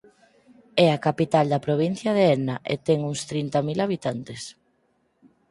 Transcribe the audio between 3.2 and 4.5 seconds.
trinta mil habitantes.